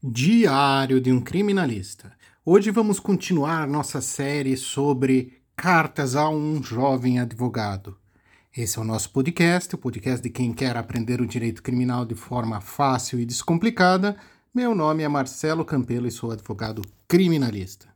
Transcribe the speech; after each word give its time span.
Diário 0.00 1.00
de 1.00 1.10
um 1.10 1.20
Criminalista. 1.20 2.12
Hoje 2.46 2.70
vamos 2.70 3.00
continuar 3.00 3.66
nossa 3.66 4.00
série 4.00 4.56
sobre 4.56 5.42
Cartas 5.56 6.14
a 6.14 6.28
um 6.28 6.62
Jovem 6.62 7.18
Advogado. 7.18 7.98
Esse 8.56 8.78
é 8.78 8.80
o 8.80 8.84
nosso 8.84 9.10
podcast, 9.10 9.74
o 9.74 9.78
podcast 9.78 10.22
de 10.22 10.30
quem 10.30 10.52
quer 10.52 10.76
aprender 10.76 11.20
o 11.20 11.26
direito 11.26 11.64
criminal 11.64 12.06
de 12.06 12.14
forma 12.14 12.60
fácil 12.60 13.18
e 13.18 13.26
descomplicada. 13.26 14.16
Meu 14.54 14.72
nome 14.72 15.02
é 15.02 15.08
Marcelo 15.08 15.64
Campelo 15.64 16.06
e 16.06 16.12
sou 16.12 16.30
advogado 16.30 16.80
criminalista. 17.08 17.88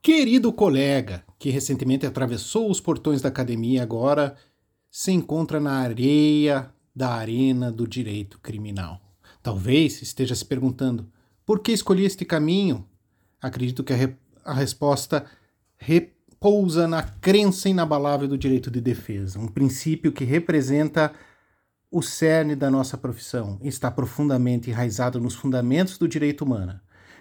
Querido 0.00 0.52
colega, 0.52 1.24
que 1.40 1.50
recentemente 1.50 2.06
atravessou 2.06 2.70
os 2.70 2.80
portões 2.80 3.20
da 3.20 3.30
academia 3.30 3.80
e 3.80 3.82
agora 3.82 4.36
se 4.88 5.10
encontra 5.10 5.58
na 5.58 5.80
areia 5.80 6.70
da 6.94 7.12
arena 7.14 7.72
do 7.72 7.84
direito 7.84 8.38
criminal. 8.38 9.00
Talvez 9.42 10.02
esteja 10.02 10.36
se 10.36 10.44
perguntando 10.44 11.10
por 11.44 11.60
que 11.60 11.72
escolhi 11.72 12.04
este 12.04 12.24
caminho? 12.24 12.86
Acredito 13.40 13.82
que 13.82 13.92
a, 13.92 13.96
re 13.96 14.16
a 14.44 14.54
resposta 14.54 15.24
repousa 15.76 16.86
na 16.86 17.02
crença 17.02 17.68
inabalável 17.68 18.28
do 18.28 18.38
direito 18.38 18.70
de 18.70 18.80
defesa, 18.80 19.38
um 19.38 19.48
princípio 19.48 20.12
que 20.12 20.24
representa 20.24 21.12
o 21.90 22.00
cerne 22.00 22.56
da 22.56 22.70
nossa 22.70 22.96
profissão 22.96 23.58
e 23.60 23.68
está 23.68 23.90
profundamente 23.90 24.70
enraizado 24.70 25.20
nos 25.20 25.34
fundamentos 25.34 25.98
do 25.98 26.08
direito 26.08 26.42
humano. 26.42 26.80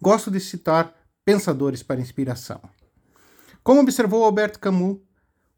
Gosto 0.00 0.30
de 0.30 0.38
citar 0.38 0.94
pensadores 1.24 1.82
para 1.82 2.00
inspiração. 2.00 2.60
Como 3.62 3.80
observou 3.80 4.24
Alberto 4.24 4.58
Camus, 4.58 4.98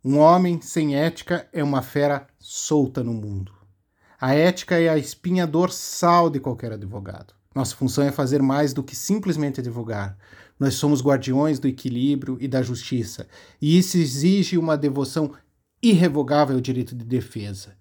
um 0.04 0.18
homem 0.18 0.60
sem 0.60 0.96
ética 0.96 1.48
é 1.52 1.62
uma 1.62 1.82
fera 1.82 2.26
solta 2.38 3.02
no 3.02 3.12
mundo. 3.12 3.52
A 4.20 4.34
ética 4.34 4.78
é 4.78 4.88
a 4.88 4.98
espinha 4.98 5.46
dorsal 5.46 6.30
de 6.30 6.40
qualquer 6.40 6.72
advogado. 6.72 7.34
Nossa 7.54 7.76
função 7.76 8.04
é 8.04 8.10
fazer 8.10 8.42
mais 8.42 8.72
do 8.72 8.82
que 8.82 8.96
simplesmente 8.96 9.60
advogar. 9.60 10.16
Nós 10.58 10.74
somos 10.74 11.02
guardiões 11.02 11.58
do 11.58 11.68
equilíbrio 11.68 12.36
e 12.40 12.48
da 12.48 12.62
justiça, 12.62 13.26
e 13.60 13.78
isso 13.78 13.96
exige 13.96 14.58
uma 14.58 14.76
devoção 14.76 15.32
irrevogável 15.82 16.56
ao 16.56 16.60
direito 16.60 16.94
de 16.94 17.04
defesa. 17.04 17.76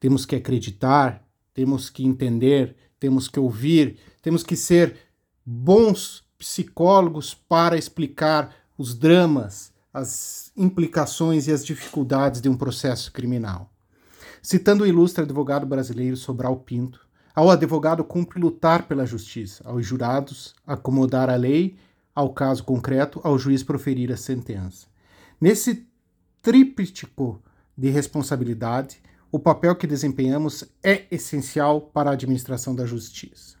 Temos 0.00 0.26
que 0.26 0.36
acreditar, 0.36 1.22
temos 1.54 1.88
que 1.88 2.04
entender, 2.04 2.76
temos 2.98 3.28
que 3.28 3.38
ouvir, 3.38 3.98
temos 4.20 4.42
que 4.42 4.56
ser 4.56 4.96
bons 5.44 6.24
psicólogos 6.38 7.34
para 7.34 7.76
explicar 7.76 8.54
os 8.76 8.94
dramas, 8.94 9.72
as 9.92 10.50
implicações 10.56 11.46
e 11.46 11.52
as 11.52 11.64
dificuldades 11.64 12.40
de 12.40 12.48
um 12.48 12.56
processo 12.56 13.12
criminal. 13.12 13.70
Citando 14.42 14.84
o 14.84 14.86
ilustre 14.86 15.22
advogado 15.22 15.64
brasileiro 15.64 16.16
Sobral 16.16 16.56
Pinto, 16.56 17.00
ao 17.34 17.50
advogado 17.50 18.04
cumpre 18.04 18.38
lutar 18.38 18.86
pela 18.86 19.04
justiça, 19.04 19.62
aos 19.66 19.84
jurados 19.84 20.54
acomodar 20.64 21.28
a 21.28 21.34
lei, 21.34 21.76
ao 22.14 22.32
caso 22.32 22.62
concreto, 22.62 23.20
ao 23.24 23.36
juiz 23.36 23.62
proferir 23.62 24.12
a 24.12 24.16
sentença. 24.16 24.86
Nesse 25.40 25.84
tríptico 26.40 27.42
de 27.76 27.90
responsabilidade, 27.90 29.02
o 29.32 29.38
papel 29.38 29.74
que 29.74 29.86
desempenhamos 29.86 30.62
é 30.80 31.06
essencial 31.10 31.80
para 31.80 32.10
a 32.10 32.12
administração 32.12 32.72
da 32.72 32.86
justiça. 32.86 33.56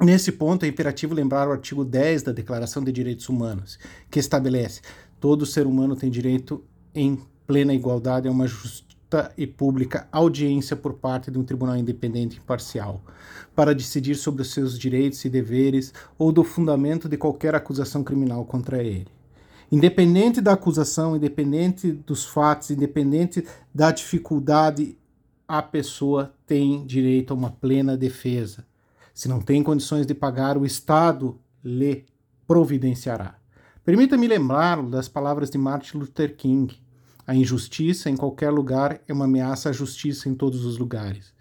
Nesse 0.00 0.32
ponto, 0.32 0.64
é 0.64 0.68
imperativo 0.68 1.12
lembrar 1.12 1.46
o 1.46 1.52
artigo 1.52 1.84
10 1.84 2.22
da 2.22 2.32
Declaração 2.32 2.82
de 2.82 2.90
Direitos 2.90 3.28
Humanos, 3.28 3.78
que 4.10 4.18
estabelece: 4.18 4.80
todo 5.20 5.44
ser 5.44 5.66
humano 5.66 5.94
tem 5.94 6.08
direito 6.08 6.64
em 6.94 7.20
plena 7.46 7.74
igualdade 7.74 8.28
a 8.28 8.30
uma 8.30 8.46
justiça 8.46 8.87
e 9.36 9.46
pública 9.46 10.06
audiência 10.12 10.76
por 10.76 10.94
parte 10.94 11.30
de 11.30 11.38
um 11.38 11.44
tribunal 11.44 11.76
independente 11.76 12.36
e 12.36 12.38
imparcial, 12.40 13.02
para 13.54 13.74
decidir 13.74 14.14
sobre 14.14 14.42
os 14.42 14.52
seus 14.52 14.78
direitos 14.78 15.24
e 15.24 15.30
deveres 15.30 15.92
ou 16.18 16.30
do 16.30 16.44
fundamento 16.44 17.08
de 17.08 17.16
qualquer 17.16 17.54
acusação 17.54 18.04
criminal 18.04 18.44
contra 18.44 18.82
ele. 18.82 19.08
Independente 19.70 20.40
da 20.40 20.52
acusação, 20.52 21.16
independente 21.16 21.92
dos 21.92 22.24
fatos, 22.24 22.70
independente 22.70 23.46
da 23.74 23.90
dificuldade, 23.90 24.96
a 25.46 25.62
pessoa 25.62 26.34
tem 26.46 26.86
direito 26.86 27.32
a 27.32 27.36
uma 27.36 27.50
plena 27.50 27.96
defesa. 27.96 28.66
Se 29.12 29.28
não 29.28 29.40
tem 29.40 29.62
condições 29.62 30.06
de 30.06 30.14
pagar, 30.14 30.56
o 30.56 30.64
Estado 30.64 31.38
lhe 31.64 32.06
providenciará. 32.46 33.36
Permita-me 33.84 34.26
lembrá-lo 34.26 34.90
das 34.90 35.08
palavras 35.08 35.50
de 35.50 35.58
Martin 35.58 35.98
Luther 35.98 36.36
King 36.36 36.78
a 37.28 37.34
injustiça 37.34 38.08
em 38.08 38.16
qualquer 38.16 38.48
lugar 38.48 39.02
é 39.06 39.12
uma 39.12 39.26
ameaça 39.26 39.68
à 39.68 39.72
justiça 39.72 40.30
em 40.30 40.34
todos 40.34 40.64
os 40.64 40.78
lugares. 40.78 41.34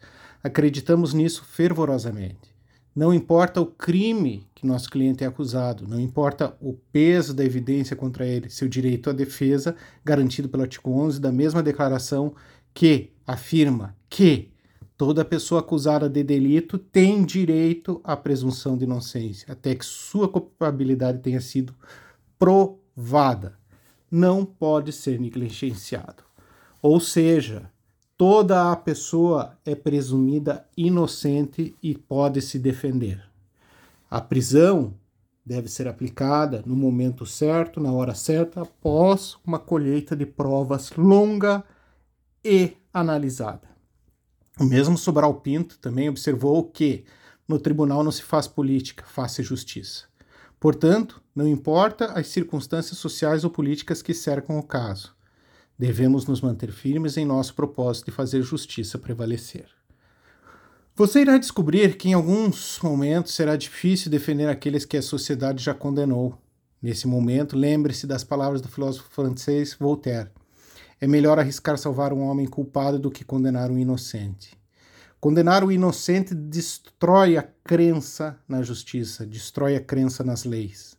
Acreditamos 0.44 1.14
nisso 1.14 1.46
fervorosamente. 1.46 2.54
Não 2.94 3.14
importa 3.14 3.62
o 3.62 3.66
crime 3.66 4.46
que 4.54 4.68
nosso 4.68 4.90
cliente 4.90 5.24
é 5.24 5.28
acusado, 5.28 5.88
não 5.88 5.98
importa 5.98 6.58
o 6.60 6.74
peso 6.92 7.34
da 7.34 7.46
evidência 7.46 7.96
contra 7.96 8.26
ele, 8.26 8.50
seu 8.50 8.68
direito 8.68 9.10
à 9.10 9.14
defesa, 9.14 9.78
garantido 10.04 10.50
pelo 10.50 10.64
artigo 10.64 10.92
11 10.92 11.22
da 11.22 11.32
mesma 11.32 11.64
declaração, 11.64 12.36
que 12.74 13.14
afirma 13.26 13.96
que 14.10 14.52
toda 14.98 15.24
pessoa 15.24 15.62
acusada 15.62 16.10
de 16.10 16.22
delito 16.22 16.78
tem 16.78 17.24
direito 17.24 18.02
à 18.04 18.18
presunção 18.18 18.78
de 18.78 18.84
inocência, 18.84 19.54
até 19.54 19.74
que 19.74 19.86
sua 19.86 20.28
culpabilidade 20.28 21.20
tenha 21.20 21.40
sido 21.40 21.74
provada 22.38 23.58
não 24.10 24.46
pode 24.46 24.92
ser 24.92 25.20
negligenciado. 25.20 26.24
Ou 26.82 27.00
seja, 27.00 27.70
toda 28.18 28.72
a 28.72 28.76
pessoa 28.76 29.58
é 29.66 29.76
presumida 29.76 30.66
inocente 30.76 31.76
e 31.82 31.96
pode 31.96 32.42
se 32.42 32.58
defender. 32.58 33.24
A 34.10 34.22
prisão 34.22 34.94
deve 35.46 35.68
ser 35.70 35.88
aplicada 35.88 36.62
no 36.66 36.76
momento 36.76 37.26
certo, 37.26 37.80
na 37.80 37.92
hora 37.92 38.14
certa, 38.14 38.62
após 38.62 39.38
uma 39.46 39.60
colheita 39.60 40.16
de 40.16 40.26
provas 40.26 40.92
longa 40.92 41.64
e 42.44 42.74
analisada. 42.94 43.68
O 44.60 44.66
mesmo 44.66 44.98
Sobral 44.98 45.36
Pinto 45.36 45.78
também 45.80 46.10
observou 46.10 46.64
que 46.64 47.06
no 47.48 47.60
tribunal 47.60 48.04
não 48.04 48.12
se 48.12 48.24
faz 48.24 48.48
política, 48.48 49.06
faz-se 49.08 49.44
justiça. 49.44 50.06
Portanto, 50.60 51.22
não 51.36 51.48
importa 51.48 52.06
as 52.14 52.28
circunstâncias 52.28 52.98
sociais 52.98 53.44
ou 53.44 53.50
políticas 53.50 54.02
que 54.02 54.14
cercam 54.14 54.58
o 54.58 54.64
caso, 54.64 55.16
devemos 55.78 56.26
nos 56.26 56.42
manter 56.42 56.72
firmes 56.72 57.16
em 57.16 57.26
nosso 57.26 57.54
propósito 57.54 58.06
de 58.06 58.12
fazer 58.12 58.42
justiça 58.42 58.98
prevalecer. 58.98 59.68
Você 60.96 61.22
irá 61.22 61.38
descobrir 61.38 61.96
que 61.96 62.10
em 62.10 62.14
alguns 62.14 62.80
momentos 62.82 63.36
será 63.36 63.56
difícil 63.56 64.10
defender 64.10 64.50
aqueles 64.50 64.84
que 64.84 64.98
a 64.98 65.02
sociedade 65.02 65.64
já 65.64 65.76
condenou. 65.76 66.36
Nesse 66.82 67.08
momento, 67.08 67.56
lembre-se 67.56 68.08
das 68.08 68.24
palavras 68.24 68.62
do 68.62 68.68
filósofo 68.68 69.08
francês 69.12 69.76
Voltaire: 69.80 70.32
É 71.00 71.06
melhor 71.06 71.38
arriscar 71.38 71.78
salvar 71.78 72.12
um 72.12 72.24
homem 72.24 72.48
culpado 72.48 72.98
do 72.98 73.12
que 73.12 73.24
condenar 73.24 73.70
um 73.70 73.78
inocente. 73.78 74.57
Condenar 75.20 75.64
o 75.64 75.72
inocente 75.72 76.36
destrói 76.36 77.38
a 77.38 77.44
crença 77.64 78.40
na 78.48 78.62
justiça, 78.62 79.26
destrói 79.26 79.76
a 79.76 79.82
crença 79.82 80.24
nas 80.24 80.44
leis. 80.44 80.96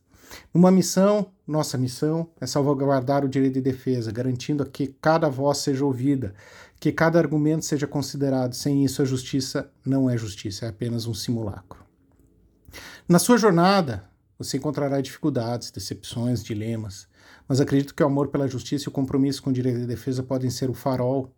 Uma 0.52 0.70
missão, 0.70 1.30
nossa 1.46 1.78
missão, 1.78 2.28
é 2.40 2.46
salvaguardar 2.46 3.24
o 3.24 3.28
direito 3.28 3.54
de 3.54 3.60
defesa, 3.60 4.10
garantindo 4.10 4.68
que 4.68 4.88
cada 5.00 5.28
voz 5.28 5.58
seja 5.58 5.84
ouvida, 5.84 6.34
que 6.80 6.92
cada 6.92 7.18
argumento 7.18 7.64
seja 7.64 7.86
considerado. 7.86 8.54
Sem 8.54 8.84
isso, 8.84 9.00
a 9.00 9.04
justiça 9.04 9.70
não 9.84 10.10
é 10.10 10.18
justiça, 10.18 10.66
é 10.66 10.68
apenas 10.68 11.06
um 11.06 11.14
simulacro. 11.14 11.84
Na 13.08 13.18
sua 13.18 13.38
jornada, 13.38 14.04
você 14.38 14.56
encontrará 14.56 15.00
dificuldades, 15.00 15.70
decepções, 15.70 16.42
dilemas, 16.42 17.08
mas 17.48 17.60
acredito 17.60 17.94
que 17.94 18.02
o 18.02 18.06
amor 18.06 18.28
pela 18.28 18.48
justiça 18.48 18.84
e 18.86 18.88
o 18.88 18.92
compromisso 18.92 19.42
com 19.42 19.50
o 19.50 19.52
direito 19.52 19.80
de 19.80 19.86
defesa 19.86 20.22
podem 20.22 20.50
ser 20.50 20.68
o 20.68 20.74
farol 20.74 21.32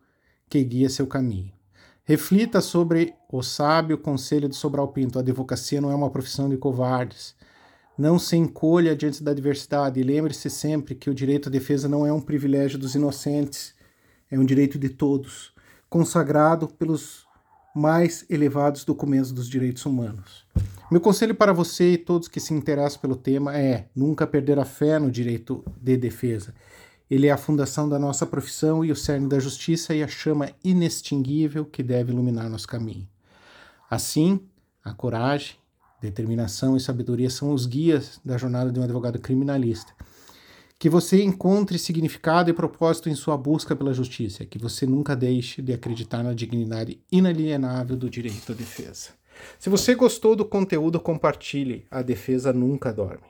que 0.48 0.64
guia 0.64 0.91
seu 0.91 1.06
caminho. 1.06 1.59
Reflita 2.04 2.60
sobre 2.60 3.14
o 3.30 3.42
sábio 3.42 3.98
conselho 3.98 4.48
de 4.48 4.56
Sobral 4.56 4.88
Pinto: 4.88 5.18
a 5.18 5.22
advocacia 5.22 5.80
não 5.80 5.90
é 5.90 5.94
uma 5.94 6.10
profissão 6.10 6.48
de 6.48 6.56
covardes. 6.56 7.34
Não 7.97 8.18
se 8.18 8.36
encolha 8.36 8.97
diante 8.97 9.22
da 9.22 9.30
adversidade 9.30 10.00
e 10.00 10.02
lembre-se 10.02 10.48
sempre 10.48 10.94
que 10.94 11.10
o 11.10 11.14
direito 11.14 11.48
à 11.48 11.52
defesa 11.52 11.88
não 11.88 12.06
é 12.06 12.12
um 12.12 12.20
privilégio 12.20 12.78
dos 12.78 12.94
inocentes, 12.94 13.74
é 14.30 14.38
um 14.38 14.44
direito 14.44 14.78
de 14.78 14.88
todos, 14.88 15.52
consagrado 15.88 16.66
pelos 16.66 17.26
mais 17.76 18.24
elevados 18.30 18.84
documentos 18.84 19.30
dos 19.30 19.48
direitos 19.48 19.84
humanos. 19.84 20.46
Meu 20.91 21.00
conselho 21.00 21.34
para 21.34 21.53
você 21.53 21.92
e 21.92 21.98
todos 21.98 22.26
que 22.26 22.41
se 22.41 22.54
interessam 22.54 23.00
pelo 23.00 23.14
tema 23.14 23.56
é 23.56 23.86
nunca 23.94 24.26
perder 24.26 24.58
a 24.58 24.64
fé 24.64 24.98
no 24.98 25.10
direito 25.10 25.62
de 25.80 25.96
defesa 25.96 26.54
ele 27.10 27.27
é 27.27 27.33
a 27.33 27.36
fundação 27.36 27.89
da 27.89 27.98
nossa 27.98 28.24
profissão 28.24 28.84
e 28.84 28.92
o 28.92 28.97
cerne 28.97 29.28
da 29.28 29.41
justiça 29.41 29.92
e 29.92 30.03
a 30.03 30.07
chama 30.07 30.51
inextinguível 30.62 31.65
que 31.65 31.83
deve 31.83 32.12
iluminar 32.12 32.48
nosso 32.48 32.68
caminho. 32.68 33.09
Assim, 33.91 34.39
a 34.84 34.95
coragem, 34.95 35.57
determinação 36.01 36.77
e 36.77 36.80
sabedoria 36.80 37.28
são 37.28 37.53
os 37.53 37.66
guias 37.66 38.21
da 38.24 38.39
jornada 38.39 38.71
de 38.71 38.78
um 38.78 38.84
advogado 38.84 39.18
criminalista. 39.18 39.92
Que 40.78 40.89
você 40.89 41.22
encontre 41.22 41.78
significado 41.78 42.48
e 42.48 42.54
propósito 42.54 43.09
em 43.09 43.15
sua 43.15 43.36
busca 43.36 43.74
pela 43.74 43.92
justiça, 43.92 44.47
que 44.47 44.56
você 44.56 44.86
nunca 44.86 45.16
deixe 45.16 45.60
de 45.60 45.72
acreditar 45.72 46.22
na 46.22 46.33
dignidade 46.33 47.01
inalienável 47.10 47.97
do 47.97 48.09
direito 48.09 48.53
à 48.53 48.54
defesa. 48.54 49.10
Se 49.59 49.68
você 49.68 49.95
gostou 49.95 50.36
do 50.36 50.45
conteúdo, 50.45 51.01
compartilhe. 51.01 51.86
A 51.91 52.03
defesa 52.03 52.53
nunca 52.53 52.92
dorme. 52.92 53.29